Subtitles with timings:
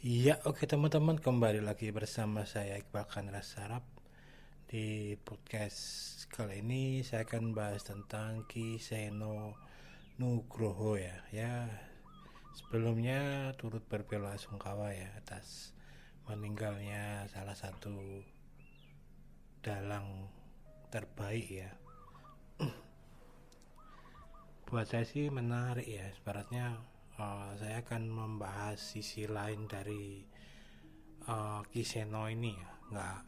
[0.00, 3.84] Iya, oke teman-teman kembali lagi bersama saya Iqbal Kanra Sarap
[4.64, 5.76] di podcast
[6.32, 9.60] kali ini saya akan bahas tentang Ki Seno
[10.16, 11.20] Nugroho ya.
[11.36, 11.68] Ya,
[12.56, 15.76] sebelumnya turut berbela sungkawa ya atas
[16.24, 18.24] meninggalnya salah satu
[19.60, 20.32] dalang
[20.88, 21.76] terbaik ya.
[24.64, 26.80] Buat saya sih menarik ya, sebaratnya
[27.20, 30.24] uh, saya akan membahas sisi lain dari
[31.28, 32.70] uh, Kiseno ini ya.
[32.90, 33.18] Nggak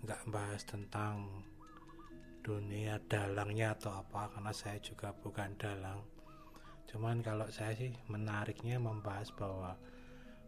[0.00, 1.44] nggak bahas tentang
[2.40, 6.00] dunia dalangnya atau apa karena saya juga bukan dalang.
[6.88, 9.76] Cuman kalau saya sih menariknya membahas bahwa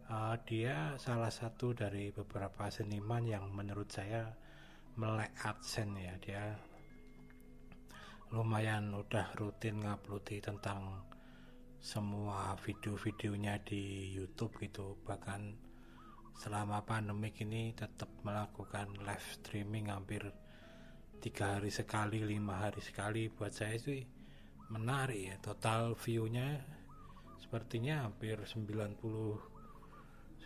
[0.09, 4.29] uh, dia salah satu dari beberapa seniman yang menurut saya
[4.97, 6.13] melek adsen ya.
[6.21, 6.43] Dia
[8.33, 11.12] lumayan udah rutin nguploadi tentang
[11.83, 14.95] semua video-videonya di YouTube gitu.
[15.03, 15.41] Bahkan
[16.31, 20.31] selama pandemi ini tetap melakukan live streaming hampir
[21.19, 23.27] tiga hari sekali lima hari sekali.
[23.27, 23.99] Buat saya sih
[24.71, 25.35] menarik ya.
[25.43, 26.63] Total viewnya
[27.35, 28.95] sepertinya hampir 90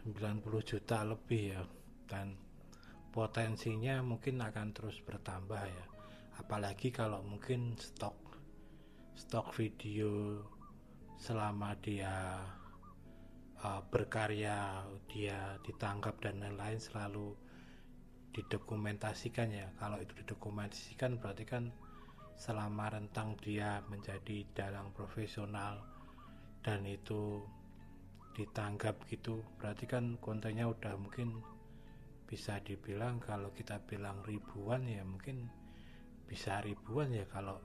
[0.09, 0.41] 90
[0.73, 1.61] juta lebih ya.
[2.09, 2.33] Dan
[3.13, 5.85] potensinya mungkin akan terus bertambah ya.
[6.41, 8.17] Apalagi kalau mungkin stok
[9.13, 10.41] stok video
[11.17, 12.45] selama dia
[13.65, 17.33] uh, berkarya, dia ditangkap dan lain-lain selalu
[18.33, 19.67] didokumentasikan ya.
[19.81, 21.73] Kalau itu didokumentasikan berarti kan
[22.37, 25.81] selama rentang dia menjadi dalang profesional
[26.61, 27.41] dan itu
[28.37, 31.41] ditanggap gitu, berarti kan kontennya udah mungkin
[32.27, 35.47] bisa dibilang kalau kita bilang ribuan ya mungkin
[36.27, 37.55] bisa ribuan ya kalau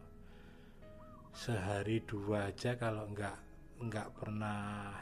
[1.32, 3.36] sehari dua aja kalau nggak
[3.82, 4.92] nggak pernah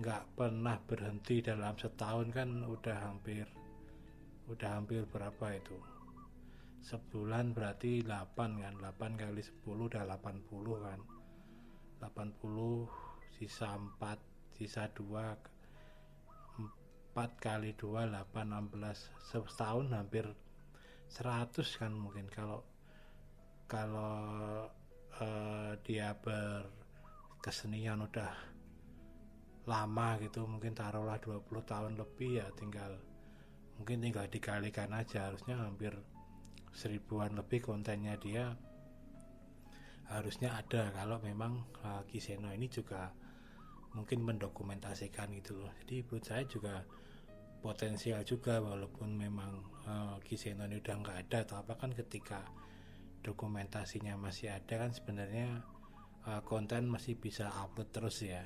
[0.00, 3.46] nggak pernah berhenti dalam setahun kan udah hampir
[4.50, 5.78] udah hampir berapa itu?
[6.82, 8.74] Sebulan berarti 8 kan?
[8.82, 10.42] 8 kali 10 udah 80
[10.82, 11.00] kan?
[12.02, 12.90] 80
[13.38, 15.06] sisa 4 sisa 2
[17.14, 20.26] 4 kali 2 8 16 setahun hampir
[21.12, 22.64] 100 kan mungkin kalau
[23.68, 24.66] kalau
[25.18, 28.30] uh, dia berkesenian udah
[29.66, 32.94] lama gitu mungkin taruhlah 20 tahun lebih ya tinggal
[33.76, 35.94] mungkin tinggal dikalikan aja harusnya hampir
[36.70, 38.54] seribuan lebih kontennya dia
[40.10, 40.90] harusnya ada.
[40.90, 43.14] Kalau memang uh, Kiseno ini juga
[43.94, 45.70] mungkin mendokumentasikan gitu loh.
[45.82, 46.82] Jadi buat saya juga
[47.62, 49.52] potensial juga walaupun memang
[49.86, 52.42] uh, Kiseno ini udah nggak ada atau apa kan ketika
[53.20, 55.60] dokumentasinya masih ada kan sebenarnya
[56.24, 58.44] uh, konten masih bisa upload terus ya.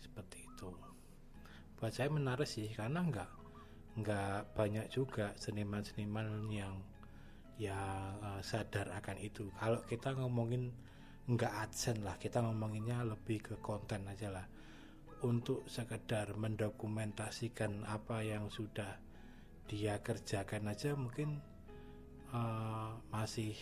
[0.00, 0.70] Seperti itu.
[1.80, 3.30] Buat saya menarik sih karena nggak
[3.94, 6.74] nggak banyak juga seniman-seniman yang
[7.56, 9.48] yang uh, sadar akan itu.
[9.56, 10.74] Kalau kita ngomongin
[11.24, 14.46] nggak adsen lah kita ngomonginnya lebih ke konten aja lah.
[15.24, 19.00] Untuk sekedar mendokumentasikan apa yang sudah
[19.64, 21.40] dia kerjakan aja mungkin
[22.34, 23.56] uh, masih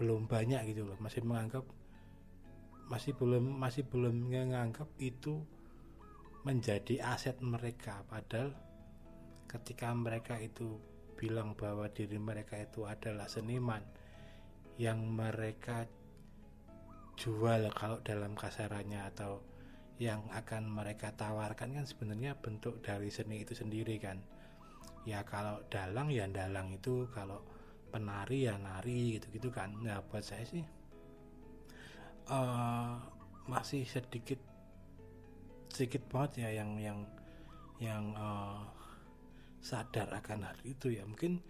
[0.00, 0.96] belum banyak gitu loh.
[0.96, 1.68] Masih menganggap
[2.88, 5.44] masih belum masih belum menganggap itu
[6.48, 8.00] menjadi aset mereka.
[8.08, 8.56] Padahal
[9.44, 10.80] ketika mereka itu
[11.20, 13.84] bilang bahwa diri mereka itu adalah seniman
[14.80, 15.84] yang mereka
[17.20, 19.44] jual kalau dalam kasarannya atau
[20.00, 24.16] yang akan mereka tawarkan kan sebenarnya bentuk dari seni itu sendiri kan.
[25.04, 27.04] Ya kalau dalang ya dalang itu.
[27.12, 27.44] Kalau
[27.90, 29.74] penari ya nari gitu-gitu kan.
[29.82, 30.62] Nah buat saya sih
[32.30, 32.94] uh,
[33.50, 34.38] masih sedikit
[35.70, 36.98] sedikit banget ya yang yang
[37.82, 38.62] yang uh,
[39.60, 41.02] sadar akan hal itu ya.
[41.04, 41.42] Mungkin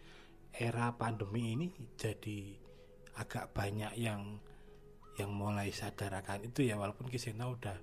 [0.51, 2.57] era pandemi ini jadi
[3.21, 4.41] agak banyak yang
[5.19, 7.77] yang mulai sadar akan itu ya walaupun Kisena udah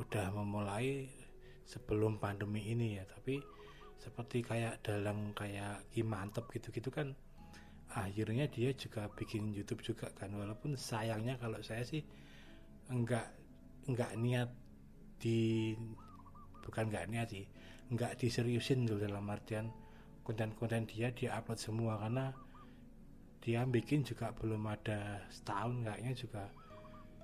[0.00, 1.04] udah memulai
[1.68, 3.04] sebelum pandemi ini ya.
[3.04, 3.38] Tapi
[4.02, 7.14] seperti kayak dalam kayak Ki Mantep gitu-gitu kan
[7.92, 10.32] akhirnya dia juga bikin YouTube juga kan.
[10.32, 12.00] Walaupun sayangnya kalau saya sih
[12.88, 13.28] enggak
[13.88, 14.48] enggak niat
[15.20, 15.72] di
[16.64, 17.46] bukan enggak niat sih
[17.92, 19.68] enggak diseriusin dulu dalam artian
[20.24, 22.00] konten-konten dia dia upload semua.
[22.00, 22.32] Karena
[23.42, 26.42] dia bikin juga belum ada setahun kayaknya juga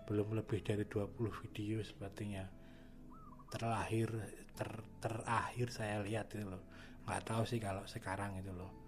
[0.09, 2.45] belum lebih dari 20 video sepertinya.
[3.49, 4.09] Terakhir
[4.53, 4.71] ter,
[5.01, 6.61] terakhir saya lihat itu loh.
[7.09, 8.88] Nggak tahu sih kalau sekarang itu loh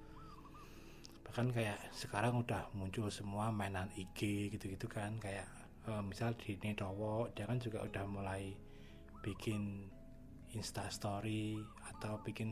[1.31, 5.47] bahkan kayak sekarang udah muncul semua mainan IG gitu-gitu kan kayak
[5.87, 8.51] uh, misal di Nedowo dia kan juga udah mulai
[9.23, 9.87] bikin
[10.59, 11.55] Insta Story
[11.87, 12.51] atau bikin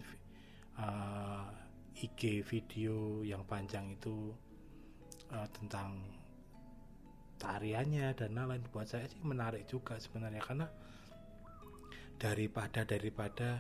[0.79, 1.51] uh,
[1.99, 4.31] IG video yang panjang itu
[5.35, 5.99] uh, tentang
[7.43, 8.63] tariannya dan lain-lain.
[8.71, 10.71] Buat saya sih menarik juga sebenarnya karena
[12.15, 13.59] daripada daripada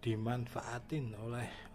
[0.00, 1.69] dimanfaatin oleh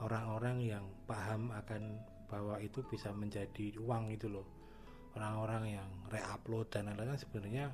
[0.00, 4.46] orang-orang yang paham akan bahwa itu bisa menjadi uang itu loh.
[5.16, 7.66] Orang-orang yang reupload dan lain-lain sebenarnya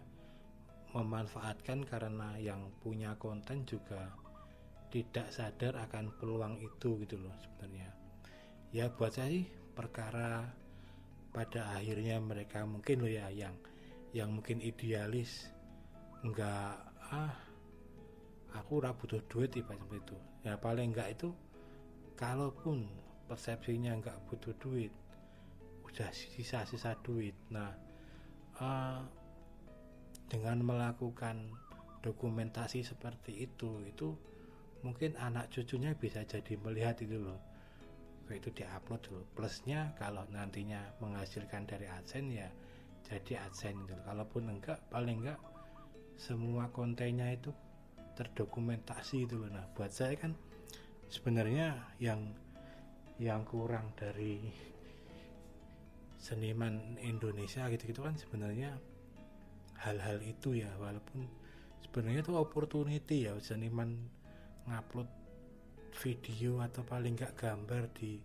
[0.93, 4.13] memanfaatkan karena yang punya konten juga
[4.93, 7.89] tidak sadar akan peluang itu gitu loh sebenarnya.
[8.71, 10.53] Ya buat saya sih perkara
[11.33, 13.57] pada akhirnya mereka mungkin loh ya yang
[14.13, 15.49] yang mungkin idealis
[16.21, 16.77] enggak
[17.09, 17.33] ah
[18.53, 20.17] aku ora butuh duit tiba seperti itu.
[20.45, 21.33] Ya paling enggak itu
[22.17, 22.87] kalaupun
[23.27, 24.93] persepsinya enggak butuh duit
[25.93, 27.37] udah sisa-sisa duit.
[27.53, 27.69] Nah
[28.61, 29.05] uh,
[30.33, 31.53] dengan melakukan
[32.01, 34.17] dokumentasi seperti itu itu
[34.81, 37.41] mungkin anak cucunya bisa jadi melihat itu loh.
[38.33, 42.49] Itu diupload dulu plusnya kalau nantinya menghasilkan dari adsense ya
[43.05, 44.01] jadi adsense gitu.
[44.09, 45.41] Kalaupun enggak paling enggak
[46.17, 47.53] semua kontennya itu
[48.17, 49.53] terdokumentasi itu loh.
[49.53, 50.33] Nah buat saya kan
[51.13, 52.33] sebenarnya yang
[53.21, 54.41] yang kurang dari
[56.17, 58.73] seniman Indonesia gitu-gitu kan sebenarnya
[59.85, 60.73] hal-hal itu ya.
[60.81, 61.29] Walaupun
[61.85, 63.93] sebenarnya itu opportunity ya seniman
[64.65, 65.11] ngupload
[66.01, 68.17] video atau paling nggak gambar di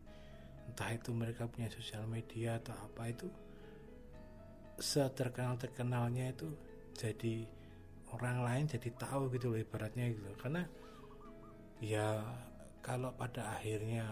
[0.71, 3.27] entah itu mereka punya sosial media atau apa itu
[4.79, 6.47] seterkenal terkenalnya itu
[6.95, 7.43] jadi
[8.13, 10.63] orang lain jadi tahu gitu loh ibaratnya gitu karena
[11.81, 12.23] ya
[12.87, 14.07] kalau pada akhirnya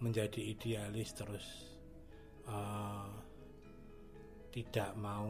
[0.00, 1.76] menjadi idealis terus
[2.48, 3.12] uh,
[4.48, 5.28] tidak mau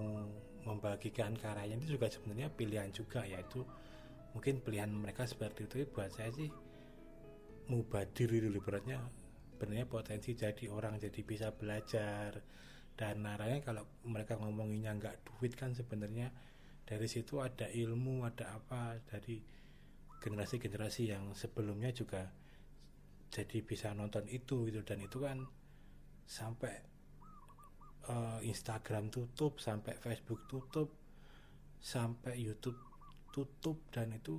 [0.62, 3.66] membagikan karyanya itu juga sebenarnya pilihan juga yaitu
[4.30, 5.82] mungkin pilihan mereka seperti itu.
[5.90, 6.46] Buat saya sih
[7.66, 9.02] mubadir itu beratnya
[9.50, 12.38] sebenarnya potensi jadi orang jadi bisa belajar.
[12.94, 16.30] Dan naranya kalau mereka ngomonginnya nggak duit kan sebenarnya
[16.86, 19.42] dari situ ada ilmu ada apa dari
[20.22, 22.30] generasi-generasi yang sebelumnya juga
[23.34, 24.86] jadi bisa nonton itu gitu.
[24.86, 25.42] Dan itu kan
[26.22, 26.92] sampai
[28.06, 30.88] uh, Instagram tutup sampai Facebook tutup
[31.82, 32.78] sampai YouTube
[33.34, 34.38] tutup dan itu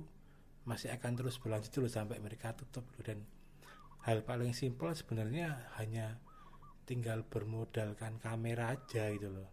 [0.64, 3.20] masih akan terus berlanjut dulu sampai mereka tutup dan
[4.08, 6.16] hal paling simpel sebenarnya hanya
[6.88, 9.48] tinggal bermodalkan kamera aja gitu loh.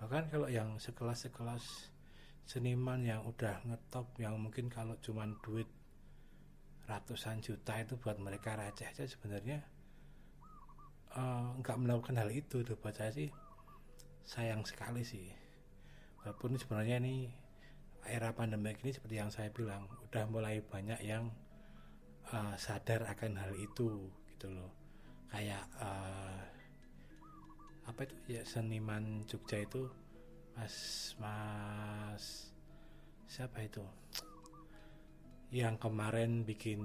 [0.00, 1.92] Bahkan kalau yang sekelas-sekelas
[2.48, 5.68] seniman yang udah ngetop yang mungkin kalau cuman duit
[6.88, 9.60] ratusan juta itu buat mereka receh aja sebenarnya
[11.12, 12.64] uh, nggak melakukan hal itu.
[12.64, 13.28] Tuh buat saya sih
[14.24, 15.28] sayang sekali sih.
[16.24, 17.28] Walaupun sebenarnya ini
[18.08, 21.28] era pandemi ini seperti yang saya bilang udah mulai banyak yang
[22.32, 24.72] uh, sadar akan hal itu gitu loh.
[25.28, 26.40] Kayak uh,
[27.84, 28.40] apa itu?
[28.40, 29.92] Ya seniman Jogja itu
[30.58, 32.50] Mas Mas
[33.30, 33.78] siapa itu?
[35.54, 36.82] Yang kemarin bikin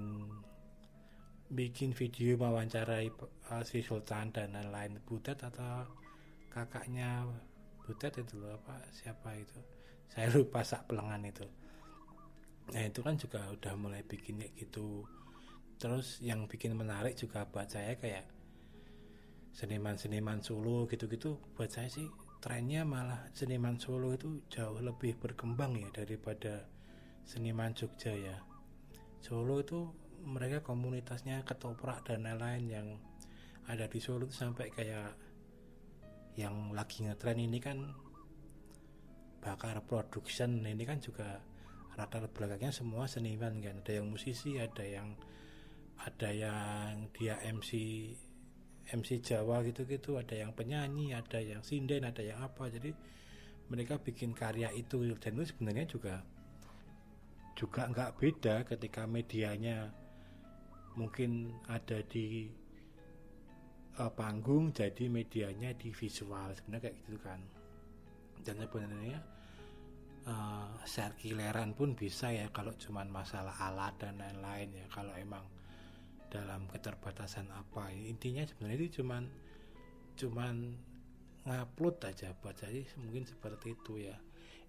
[1.50, 3.10] bikin video mewawancarai
[3.50, 5.02] uh, si Sultan dan lain-lain.
[5.02, 5.90] Butet atau
[6.54, 7.26] kakaknya
[7.82, 9.58] Butet itu loh apa siapa itu?
[10.06, 11.42] Saya lupa sak pelengan itu.
[12.70, 15.02] Nah itu kan juga udah mulai bikin kayak gitu.
[15.82, 18.30] Terus yang bikin menarik juga buat saya kayak
[19.50, 22.06] seniman-seniman Solo gitu-gitu buat saya sih
[22.44, 26.68] trennya malah seniman Solo itu jauh lebih berkembang ya daripada
[27.24, 28.36] seniman Jogja ya.
[29.24, 29.88] Solo itu
[30.28, 32.88] mereka komunitasnya ketoprak dan lain-lain yang
[33.64, 35.16] ada di Solo itu sampai kayak
[36.36, 37.96] yang lagi ngetren ini kan
[39.40, 41.40] bakar production ini kan juga
[41.96, 43.80] rata belakangnya semua seniman kan.
[43.80, 45.16] Ada yang musisi ada yang
[45.96, 47.72] ada yang dia MC
[48.92, 52.68] MC Jawa gitu-gitu ada yang penyanyi ada yang sinden ada yang apa.
[52.68, 52.92] Jadi
[53.72, 55.00] mereka bikin karya itu.
[55.16, 56.14] Dan itu sebenarnya juga
[57.54, 59.88] juga nggak beda ketika medianya
[60.98, 62.50] mungkin ada di
[63.98, 66.52] uh, panggung jadi medianya di visual.
[66.52, 67.40] Sebenarnya kayak gitu kan.
[68.44, 69.18] Dan sebenarnya
[70.28, 74.86] uh, share kileran pun bisa ya kalau cuman masalah alat dan lain-lain ya.
[74.92, 75.53] Kalau emang
[76.34, 79.30] dalam keterbatasan apa intinya sebenarnya itu cuman
[80.18, 80.74] cuman
[81.46, 84.18] ngupload aja buat jadi mungkin seperti itu ya.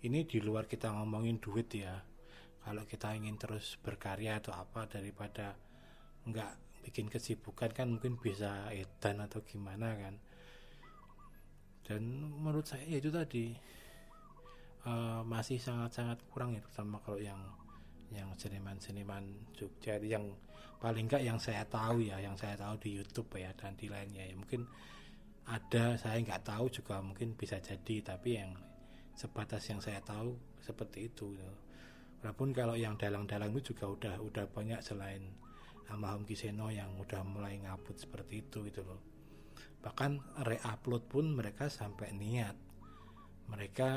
[0.06, 2.06] Ini di luar kita ngomongin duit ya.
[2.62, 5.58] Kalau kita ingin terus berkarya atau apa daripada
[6.30, 10.16] nggak bikin kesibukan kan mungkin bisa edan atau gimana kan.
[11.86, 12.02] Dan
[12.42, 13.56] menurut saya ya itu tadi
[14.86, 17.40] uh, masih sangat-sangat kurang ya terutama kalau yang
[18.14, 19.24] yang seniman-seniman
[19.56, 20.36] Jogja yang
[20.78, 24.22] paling enggak yang saya tahu ya yang saya tahu di YouTube ya dan di lainnya
[24.22, 24.36] ya.
[24.38, 24.62] Mungkin
[25.46, 28.52] ada saya nggak tahu juga mungkin bisa jadi tapi yang
[29.16, 31.34] sebatas yang saya tahu seperti itu.
[32.22, 35.22] Walaupun kalau yang dalang-dalang itu juga udah udah banyak selain
[35.90, 39.02] almarhum Kiseno yang udah mulai ngaput seperti itu gitu loh.
[39.86, 42.58] Bahkan re-upload pun mereka sampai niat.
[43.46, 43.90] Mereka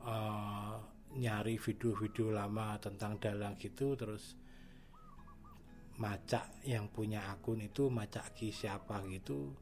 [0.00, 0.53] uh,
[1.14, 4.34] nyari video-video lama tentang dalang gitu terus
[5.94, 9.54] macak yang punya akun itu macak ki siapa gitu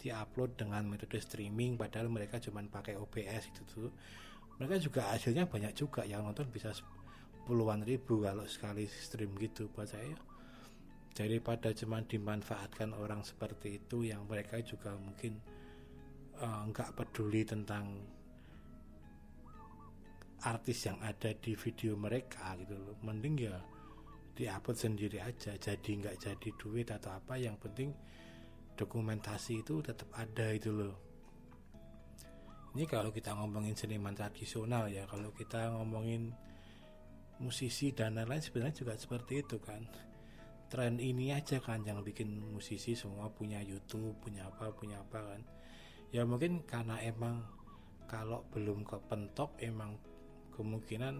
[0.00, 3.90] diupload dengan metode streaming padahal mereka cuma pakai OBS gitu tuh.
[4.56, 6.72] Mereka juga hasilnya banyak juga yang nonton bisa
[7.44, 10.16] puluhan ribu kalau sekali stream gitu buat saya.
[11.12, 15.36] Daripada cuma dimanfaatkan orang seperti itu yang mereka juga mungkin
[16.40, 18.00] uh, nggak peduli tentang
[20.44, 22.96] artis yang ada di video mereka gitu loh.
[23.04, 23.56] Mending ya
[24.36, 27.92] diupload sendiri aja jadi nggak jadi duit atau apa yang penting
[28.78, 30.96] dokumentasi itu tetap ada itu loh.
[32.72, 36.32] Ini kalau kita ngomongin seniman tradisional ya kalau kita ngomongin
[37.42, 39.84] musisi dan lain-lain sebenarnya juga seperti itu kan.
[40.70, 45.42] Tren ini aja kan yang bikin musisi semua punya YouTube punya apa punya apa kan.
[46.14, 47.42] Ya mungkin karena emang
[48.06, 49.98] kalau belum kepentok emang
[50.60, 51.14] kemungkinan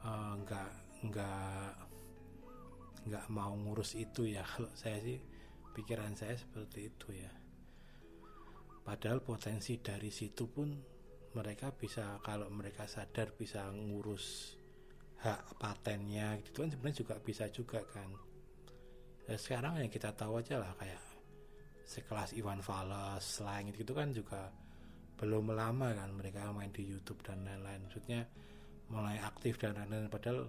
[0.00, 0.70] uh, nggak
[1.12, 1.72] nggak
[3.08, 4.44] nggak mau ngurus itu ya.
[4.44, 5.20] Kalau saya sih
[5.76, 7.32] pikiran saya seperti itu ya.
[8.80, 10.72] Padahal potensi dari situ pun
[11.36, 14.56] mereka bisa kalau mereka sadar bisa ngurus
[15.20, 18.10] hak patennya gitu kan sebenarnya juga bisa juga kan.
[19.28, 20.98] Ya, sekarang yang kita tahu aja lah kayak
[21.86, 24.50] sekelas Iwan Fals selain itu kan juga
[25.20, 27.84] belum lama kan mereka main di YouTube dan lain-lain.
[27.84, 28.24] Maksudnya
[28.88, 30.08] mulai aktif dan lain-lain.
[30.08, 30.48] Padahal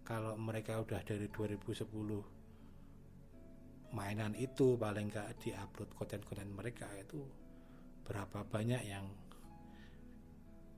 [0.00, 1.84] kalau mereka udah dari 2010
[3.92, 7.20] mainan itu paling nggak diupload konten-konten mereka itu
[8.08, 9.04] berapa banyak yang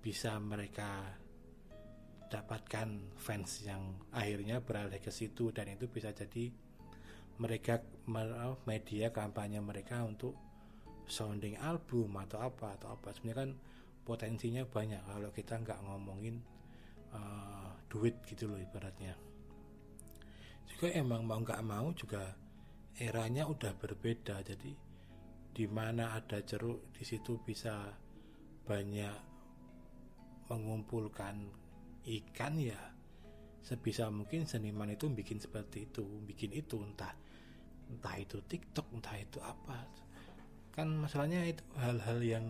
[0.02, 1.14] bisa mereka
[2.30, 5.54] dapatkan fans yang akhirnya beralih ke situ.
[5.54, 6.50] Dan itu bisa jadi
[7.38, 7.78] mereka
[8.66, 10.49] media kampanye mereka untuk
[11.10, 13.10] sounding album atau apa atau apa.
[13.12, 13.50] Sebenarnya kan
[14.06, 16.40] potensinya banyak kalau kita nggak ngomongin
[17.12, 19.18] uh, duit gitu loh ibaratnya.
[20.70, 22.30] Juga emang mau nggak mau juga
[22.96, 24.40] eranya udah berbeda.
[24.46, 24.70] Jadi
[25.50, 27.90] di mana ada ceruk di situ bisa
[28.64, 29.16] banyak
[30.46, 31.36] mengumpulkan
[32.06, 32.80] ikan ya.
[33.60, 37.12] Sebisa mungkin seniman itu bikin seperti itu bikin itu entah
[37.90, 39.84] entah itu TikTok entah itu apa
[40.80, 42.46] kan masalahnya itu hal-hal yang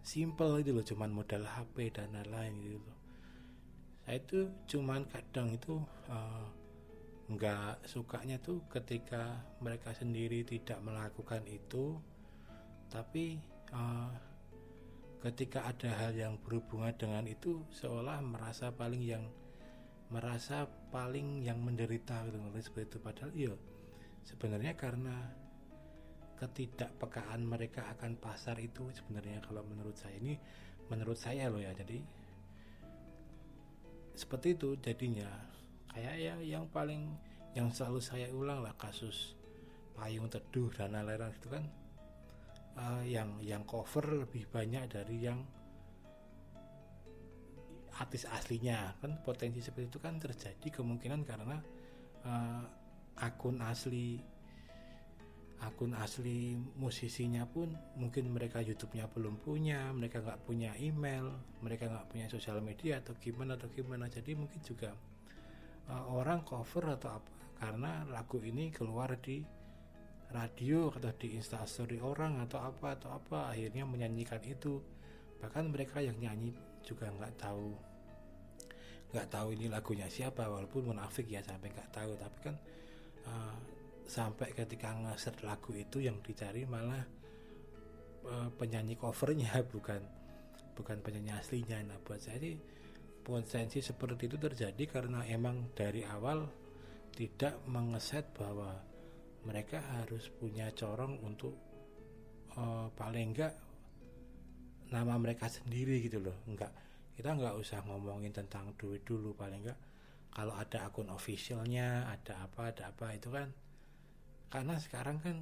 [0.00, 2.96] simple itu loh cuman modal HP dan lain-lain gitu loh.
[4.08, 4.38] Saya itu
[4.72, 5.76] cuman kadang itu
[6.08, 6.48] uh,
[7.28, 12.00] nggak sukanya tuh ketika mereka sendiri tidak melakukan itu
[12.88, 13.36] tapi
[13.76, 14.16] uh,
[15.20, 19.28] ketika ada hal yang berhubungan dengan itu seolah merasa paling yang
[20.08, 22.98] merasa paling yang menderita gitu seperti itu.
[23.04, 23.52] Padahal iya
[24.24, 25.36] sebenarnya karena
[26.38, 30.38] ketidakpekaan mereka akan pasar itu sebenarnya kalau menurut saya ini
[30.88, 31.74] menurut saya loh ya.
[31.74, 31.98] Jadi
[34.14, 35.28] seperti itu jadinya.
[35.88, 37.10] Kayak ya yang paling
[37.58, 39.34] yang selalu saya ulang lah kasus
[39.98, 41.64] payung teduh dan lain-lain itu kan
[42.78, 45.42] uh, yang yang cover lebih banyak dari yang
[47.98, 48.94] artis aslinya.
[49.02, 51.58] Kan potensi seperti itu kan terjadi kemungkinan karena
[52.22, 52.62] uh,
[53.18, 54.22] akun asli
[55.58, 62.06] akun asli musisinya pun mungkin mereka YouTube-nya belum punya, mereka nggak punya email, mereka nggak
[62.14, 64.06] punya sosial media atau gimana atau gimana.
[64.06, 64.94] Jadi mungkin juga
[65.90, 69.42] uh, orang cover atau apa karena lagu ini keluar di
[70.30, 74.78] radio atau di instastory orang atau apa atau apa akhirnya menyanyikan itu
[75.42, 77.74] bahkan mereka yang nyanyi juga nggak tahu
[79.08, 82.56] nggak tahu ini lagunya siapa walaupun munafik ya sampai nggak tahu tapi kan
[83.24, 83.56] uh,
[84.08, 87.04] sampai ketika ngeser lagu itu yang dicari malah
[88.24, 90.00] uh, penyanyi covernya bukan
[90.72, 91.84] bukan penyanyi aslinya.
[91.84, 92.56] Nah buat saya sih
[93.20, 96.48] potensi seperti itu terjadi karena emang dari awal
[97.12, 98.72] tidak mengeset bahwa
[99.44, 101.52] mereka harus punya corong untuk
[102.56, 103.52] uh, paling enggak
[104.88, 106.40] nama mereka sendiri gitu loh.
[106.48, 106.72] Enggak
[107.12, 109.78] kita nggak usah ngomongin tentang duit dulu paling enggak
[110.30, 113.50] kalau ada akun officialnya ada apa ada apa itu kan
[114.48, 115.36] karena sekarang kan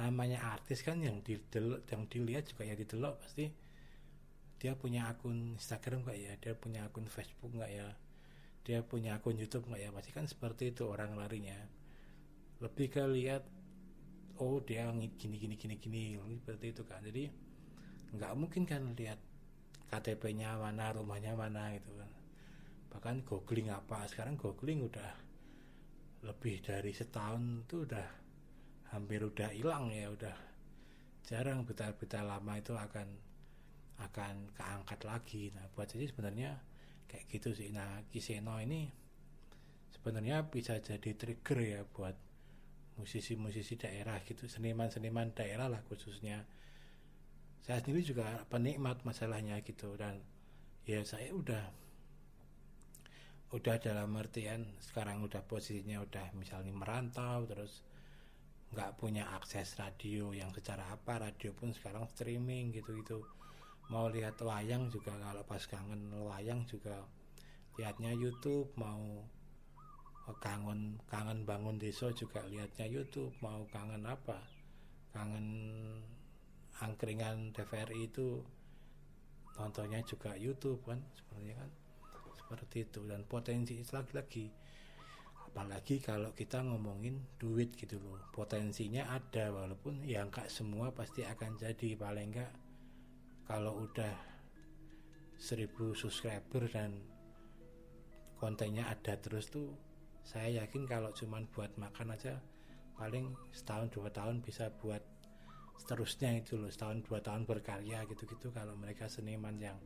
[0.00, 3.52] namanya artis kan yang yang dilihat juga ya didelok pasti.
[4.60, 6.32] Dia punya akun Instagram nggak ya?
[6.36, 7.88] Dia punya akun Facebook nggak ya?
[8.64, 9.90] Dia punya akun YouTube nggak ya?
[9.92, 11.56] Pasti kan seperti itu orang larinya.
[12.60, 13.44] Lebih ke lihat
[14.40, 16.04] oh dia gini gini gini gini
[16.40, 17.00] seperti itu kan.
[17.04, 17.28] Jadi
[18.16, 19.20] nggak mungkin kan lihat
[19.88, 22.10] KTP-nya mana rumahnya mana gitu kan.
[22.92, 24.04] Bahkan googling apa?
[24.08, 25.29] Sekarang googling udah
[26.20, 28.08] lebih dari setahun tuh udah
[28.92, 30.36] hampir udah hilang ya udah
[31.24, 33.08] jarang berita-berita lama itu akan
[34.00, 35.42] akan keangkat lagi.
[35.54, 36.50] Nah buat jadi sebenarnya
[37.06, 37.70] kayak gitu sih.
[37.70, 38.90] Nah Kiseno ini
[39.94, 42.16] sebenarnya bisa jadi trigger ya buat
[42.98, 46.44] musisi-musisi daerah gitu seniman-seniman daerah lah khususnya.
[47.60, 50.18] Saya sendiri juga penikmat masalahnya gitu dan
[50.88, 51.70] ya saya udah
[53.50, 57.82] udah dalam artian sekarang udah posisinya udah misalnya merantau terus
[58.70, 63.26] nggak punya akses radio yang secara apa radio pun sekarang streaming gitu gitu
[63.90, 67.02] mau lihat wayang juga kalau pas kangen wayang juga
[67.74, 69.26] lihatnya YouTube mau
[70.38, 74.38] kangen kangen bangun desa juga lihatnya YouTube mau kangen apa
[75.10, 75.46] kangen
[76.78, 78.38] angkringan TVRI itu
[79.58, 81.79] nontonnya juga YouTube kan seperti kan
[82.50, 83.06] seperti itu.
[83.06, 84.50] Dan potensi lagi-lagi
[85.50, 88.18] apalagi kalau kita ngomongin duit gitu loh.
[88.34, 91.94] Potensinya ada walaupun yang enggak semua pasti akan jadi.
[91.94, 92.52] Paling enggak
[93.46, 94.14] kalau udah
[95.38, 96.98] 1000 subscriber dan
[98.34, 99.70] kontennya ada terus tuh
[100.26, 102.42] saya yakin kalau cuman buat makan aja
[102.98, 105.00] paling setahun dua tahun bisa buat
[105.80, 106.68] seterusnya itu loh.
[106.68, 109.80] Setahun dua tahun berkarya gitu-gitu kalau mereka seniman yang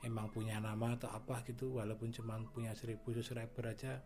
[0.00, 4.00] emang punya nama atau apa gitu walaupun cuman punya seribu subscriber aja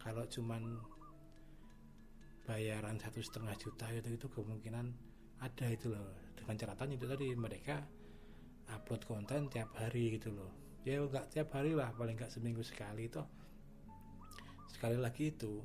[0.00, 0.80] kalau cuman
[2.48, 4.86] bayaran satu setengah juta itu itu kemungkinan
[5.44, 6.34] ada itu loh.
[6.36, 7.84] Dengan catatan itu tadi mereka
[8.72, 10.50] upload konten tiap hari gitu loh.
[10.88, 13.20] Ya enggak tiap hari lah paling enggak seminggu sekali itu
[14.72, 15.60] sekali lagi itu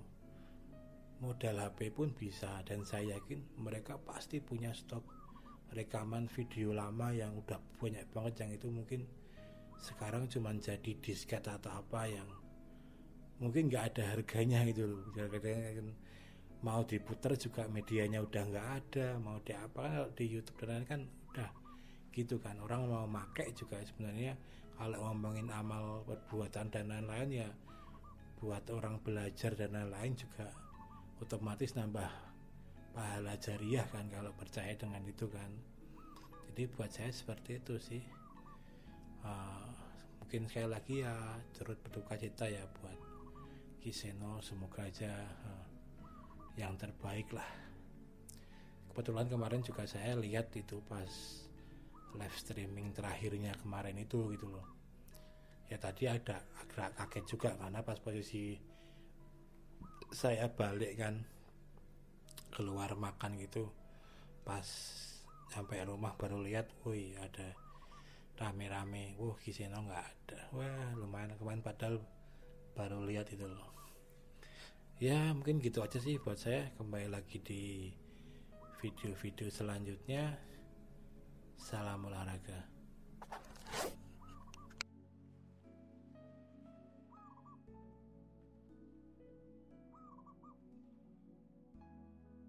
[1.24, 5.08] modal HP pun bisa dan saya yakin mereka pasti punya stok
[5.72, 9.08] rekaman video lama yang udah banyak banget yang itu mungkin
[9.80, 12.28] sekarang cuma jadi disket atau apa yang
[13.40, 15.04] mungkin nggak ada harganya gitu loh.
[15.14, 15.94] Kan
[16.64, 21.02] mau diputer juga medianya udah nggak ada mau di apa di YouTube dan lain kan
[21.34, 21.50] udah
[22.16, 22.58] gitu kan.
[22.64, 24.34] Orang mau make juga sebenarnya
[24.76, 27.50] kalau ngomongin amal perbuatan dan lain-lain ya
[28.40, 30.52] buat orang belajar dan lain-lain juga
[31.24, 32.12] otomatis nambah
[32.92, 35.52] pahala jariah kan kalau percaya dengan itu kan.
[36.52, 38.04] Jadi buat saya seperti itu sih
[39.26, 39.68] uh,
[40.22, 41.14] mungkin sekali lagi ya
[41.58, 43.00] turut berduka cita ya buat
[43.82, 45.66] Kiseno semoga aja uh,
[46.58, 47.46] yang terbaik lah.
[48.90, 51.12] Kebetulan kemarin juga saya lihat itu pas
[52.16, 54.66] live streaming terakhirnya kemarin itu gitu loh.
[55.70, 58.56] Ya tadi ada agak kaget juga karena pas posisi
[60.16, 61.22] saya balik kan
[62.56, 63.68] keluar makan gitu
[64.48, 64.64] pas
[65.52, 67.52] sampai rumah baru lihat wih ada
[68.36, 69.16] rame-rame.
[69.20, 70.42] Wah Kiseno nggak ada.
[70.52, 71.36] Wah lumayan.
[71.40, 72.04] Kemarin padahal
[72.76, 73.72] baru lihat itu loh.
[75.00, 76.72] Ya mungkin gitu aja sih buat saya.
[76.76, 77.92] Kembali lagi di
[78.80, 80.36] video-video selanjutnya.
[81.56, 82.75] Salam olahraga.